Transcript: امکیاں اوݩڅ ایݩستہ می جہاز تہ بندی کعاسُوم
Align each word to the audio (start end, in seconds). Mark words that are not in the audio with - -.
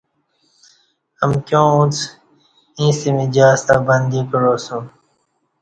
امکیاں 1.23 1.65
اوݩڅ 1.73 1.95
ایݩستہ 2.79 3.09
می 3.15 3.25
جہاز 3.33 3.59
تہ 3.67 3.75
بندی 3.85 4.21
کعاسُوم 4.29 4.85